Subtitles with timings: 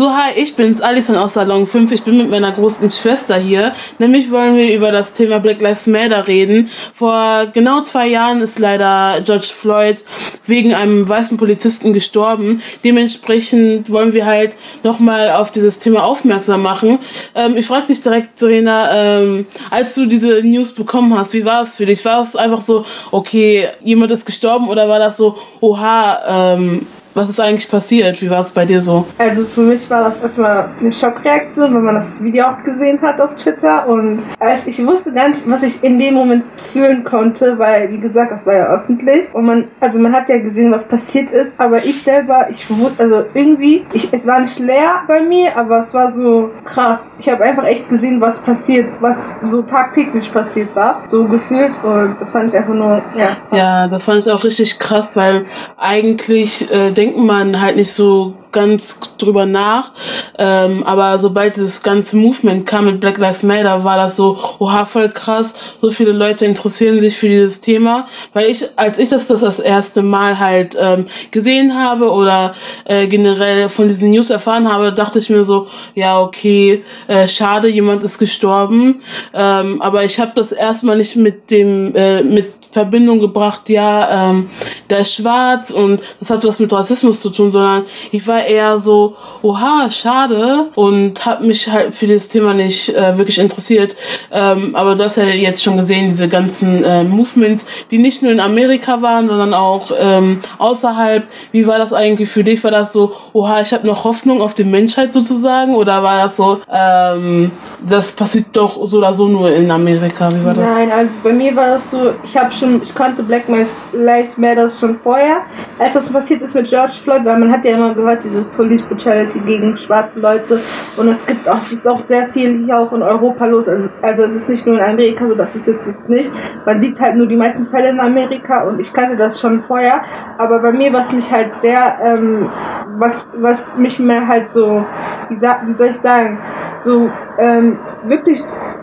[0.00, 1.92] So, hi, ich bin's, Alison aus Salon 5.
[1.92, 3.74] Ich bin mit meiner großen Schwester hier.
[3.98, 6.70] Nämlich wollen wir über das Thema Black Lives Matter reden.
[6.94, 10.02] Vor genau zwei Jahren ist leider George Floyd
[10.46, 12.62] wegen einem weißen Polizisten gestorben.
[12.82, 16.98] Dementsprechend wollen wir halt nochmal auf dieses Thema aufmerksam machen.
[17.34, 21.60] Ähm, ich frage dich direkt, Serena, ähm, als du diese News bekommen hast, wie war
[21.60, 22.02] es für dich?
[22.06, 27.28] War es einfach so, okay, jemand ist gestorben oder war das so, oha, ähm, was
[27.28, 28.20] ist eigentlich passiert?
[28.22, 29.06] Wie war es bei dir so?
[29.18, 33.20] Also für mich war das erstmal eine Schockreaktion, wenn man das Video auch gesehen hat
[33.20, 33.88] auf Twitter.
[33.88, 37.98] Und als ich wusste gar nicht, was ich in dem Moment fühlen konnte, weil wie
[37.98, 39.34] gesagt, das war ja öffentlich.
[39.34, 43.02] Und man, also man hat ja gesehen, was passiert ist, aber ich selber, ich wusste,
[43.02, 47.00] also irgendwie, ich, es war nicht leer bei mir, aber es war so krass.
[47.18, 51.72] Ich habe einfach echt gesehen, was passiert, was so tagtäglich passiert war, so gefühlt.
[51.82, 53.36] Und das fand ich einfach nur, ja.
[53.52, 55.44] Ja, das fand ich auch richtig krass, weil
[55.76, 59.92] eigentlich äh, denkt man halt nicht so ganz drüber nach.
[60.36, 64.84] Ähm, aber sobald dieses ganze Movement kam mit Black Lives Matter, war das so, oha,
[64.84, 65.54] voll krass.
[65.78, 68.06] So viele Leute interessieren sich für dieses Thema.
[68.34, 73.06] Weil ich, als ich das das, das erste Mal halt ähm, gesehen habe oder äh,
[73.06, 78.04] generell von diesen News erfahren habe, dachte ich mir so, ja, okay, äh, schade, jemand
[78.04, 79.00] ist gestorben.
[79.32, 84.50] Ähm, aber ich habe das erstmal nicht mit dem, äh, mit Verbindung gebracht, ja, ähm,
[84.90, 88.78] der ist schwarz und das hat was mit Rassismus zu tun, sondern ich war eher
[88.78, 93.94] so, oha, schade und habe mich halt für dieses Thema nicht äh, wirklich interessiert.
[94.32, 98.32] Ähm, aber du hast ja jetzt schon gesehen, diese ganzen äh, Movements, die nicht nur
[98.32, 101.24] in Amerika waren, sondern auch ähm, außerhalb.
[101.52, 102.62] Wie war das eigentlich für dich?
[102.64, 105.74] War das so, oha, ich habe noch Hoffnung auf die Menschheit sozusagen?
[105.74, 107.50] Oder war das so, ähm,
[107.88, 110.30] das passiert doch so oder so nur in Amerika?
[110.34, 110.74] Wie war das?
[110.74, 113.44] Nein, also bei mir war das so, ich habe schon, ich kannte Black
[113.92, 115.42] Lives Matter schon vorher,
[115.78, 118.82] als das passiert ist mit George Floyd, weil man hat ja immer gehört, diese Police
[118.82, 120.60] Brutality gegen schwarze Leute.
[120.96, 123.88] Und es gibt auch, es ist auch sehr viel hier auch in Europa los, also,
[124.02, 126.30] also es ist nicht nur in Amerika so, das ist jetzt ist nicht,
[126.64, 130.02] man sieht halt nur die meisten Fälle in Amerika und ich kannte das schon vorher,
[130.38, 132.48] aber bei mir, was mich halt sehr, ähm,
[132.96, 134.84] was, was mich mehr halt so,
[135.28, 136.38] wie, wie soll ich sagen,
[136.82, 138.42] so ähm, wirklich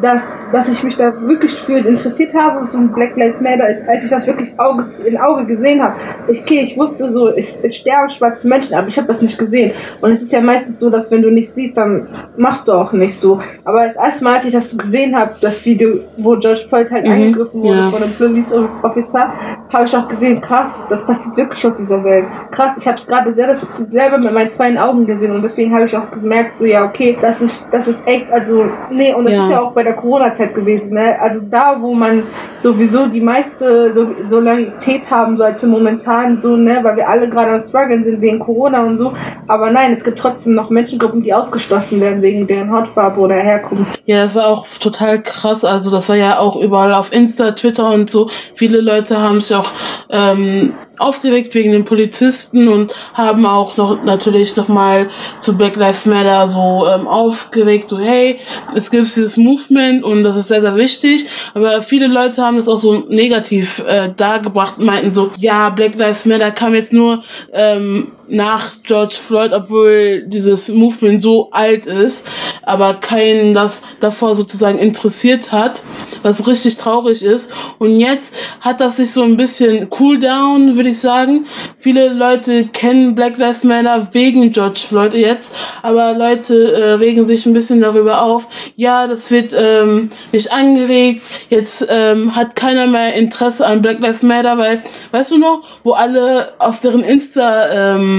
[0.00, 0.22] dass,
[0.52, 4.10] dass ich mich da wirklich für interessiert habe von Black Lives Matter ist, als ich
[4.10, 5.94] das wirklich Auge, in Auge gesehen habe.
[6.28, 9.72] Okay, ich wusste so, es, es sterben schwarze Menschen, aber ich habe das nicht gesehen.
[10.00, 12.92] Und es ist ja meistens so, dass wenn du nicht siehst, dann machst du auch
[12.92, 13.40] nicht so.
[13.64, 17.04] Aber das erste Mal, als ich das gesehen habe, das Video, wo George Floyd halt
[17.04, 17.90] mhm, angegriffen wurde ja.
[17.90, 19.32] von einem Police Officer,
[19.72, 22.26] habe ich auch gesehen, krass, das passiert wirklich auf dieser Welt.
[22.50, 23.54] Krass, ich habe gerade selber,
[23.90, 27.18] selber mit meinen zwei Augen gesehen und deswegen habe ich auch gemerkt, so ja, okay,
[27.20, 29.44] das ist, das ist echt, also, nee, und das ja.
[29.44, 30.94] ist ja auch bei der Corona-Zeit gewesen.
[30.94, 31.20] Ne?
[31.20, 32.22] Also da, wo man
[32.60, 33.92] sowieso die meiste
[34.26, 38.84] Solidarität haben sollte momentan, so, ne, weil wir alle gerade am struggeln sind wegen Corona
[38.84, 39.12] und so.
[39.46, 44.00] Aber nein, es gibt trotzdem noch Menschengruppen, die ausgeschlossen werden wegen deren Hautfarbe oder Herkunft.
[44.04, 45.64] Ja, das war auch total krass.
[45.64, 48.28] Also das war ja auch überall auf Insta, Twitter und so.
[48.54, 49.70] Viele Leute haben sich auch
[50.10, 56.46] ähm, aufgeregt wegen den Polizisten und haben auch noch natürlich nochmal zu Black Lives Matter
[56.48, 58.40] so ähm, aufgeregt, so hey,
[58.74, 61.26] es gibt dieses Movement und das ist sehr, sehr wichtig.
[61.54, 66.26] Aber viele Leute haben das auch so negativ äh, dargebracht, meinten so, ja, Black Lives
[66.26, 67.22] Matter kam jetzt nur
[67.52, 72.26] ähm, nach George Floyd, obwohl dieses Movement so alt ist,
[72.62, 75.82] aber keinen das davor sozusagen interessiert hat,
[76.22, 77.52] was richtig traurig ist.
[77.78, 81.46] Und jetzt hat das sich so ein bisschen cool down, würde ich sagen.
[81.76, 87.46] Viele Leute kennen Black Lives Matter wegen George Floyd jetzt, aber Leute äh, regen sich
[87.46, 88.48] ein bisschen darüber auf.
[88.74, 91.22] Ja, das wird ähm, nicht angeregt.
[91.50, 95.92] Jetzt ähm, hat keiner mehr Interesse an Black Lives Matter, weil, weißt du noch, wo
[95.92, 98.17] alle auf deren Insta ähm,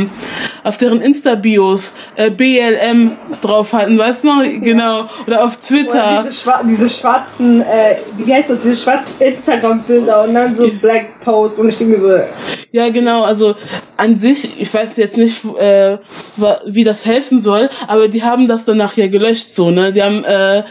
[0.64, 3.12] auf deren Insta-Bios äh, BLM
[3.42, 4.44] drauf hatten, weißt du noch?
[4.44, 5.10] Genau.
[5.26, 5.94] Oder auf Twitter.
[5.94, 10.70] Oder diese, Schwa diese schwarzen, äh, wie heißt das, diese schwarzen Instagram-Bilder und dann so
[10.82, 12.10] Black Posts und ich denke so.
[12.72, 13.56] Ja, genau, also
[13.98, 15.98] an sich, ich weiß jetzt nicht, äh,
[16.66, 19.92] wie das helfen soll, aber die haben das danach ja gelöscht, so, ne?
[19.92, 20.64] Die haben, äh,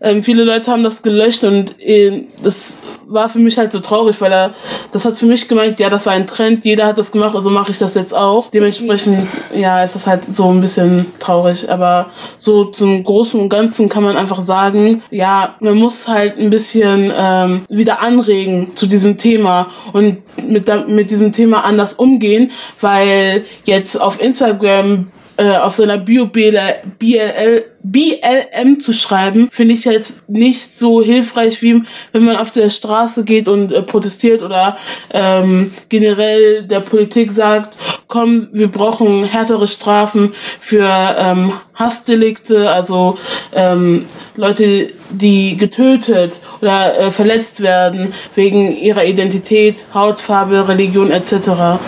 [0.00, 4.20] äh, viele Leute haben das gelöscht und äh, das war für mich halt so traurig,
[4.20, 4.54] weil er,
[4.92, 7.50] das hat für mich gemeint, ja, das war ein Trend, jeder hat das gemacht, also
[7.50, 8.50] mache ich das jetzt auch.
[8.50, 12.06] Dementsprechend, ja, ist das halt so ein bisschen traurig, aber
[12.38, 17.12] so zum Großen und Ganzen kann man einfach sagen, ja, man muss halt ein bisschen
[17.16, 20.18] ähm, wieder anregen zu diesem Thema und
[20.48, 27.64] mit, mit diesem Thema anders umgehen, weil jetzt auf Instagram äh, auf seiner Bio BLL,
[27.82, 31.82] BLM zu schreiben, finde ich jetzt nicht so hilfreich, wie
[32.12, 34.76] wenn man auf der Straße geht und äh, protestiert oder
[35.12, 37.76] ähm, generell der Politik sagt,
[38.06, 40.88] komm, wir brauchen härtere Strafen für
[41.18, 43.18] ähm, Hassdelikte, also
[43.52, 44.06] ähm,
[44.36, 51.80] Leute, die getötet oder äh, verletzt werden wegen ihrer Identität, Hautfarbe, Religion etc.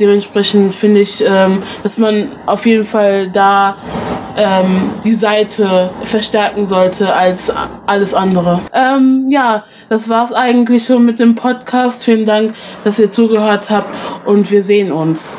[0.00, 3.76] Dementsprechend finde ich, ähm, dass man auf jeden Fall da
[4.36, 7.52] ähm, die Seite verstärken sollte als
[7.86, 8.60] alles andere.
[8.72, 12.02] Ähm, ja, das war's eigentlich schon mit dem Podcast.
[12.02, 13.88] Vielen Dank, dass ihr zugehört habt
[14.24, 15.36] und wir sehen uns.